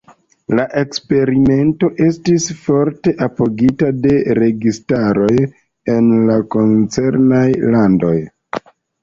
[0.59, 5.29] La eksperimento estis forte apogita de registaroj
[5.97, 8.17] en la koncernaj landoj.